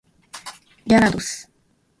[0.87, 1.47] ギャラドス